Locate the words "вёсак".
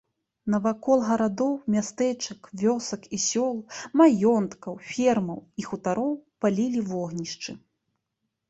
2.61-3.01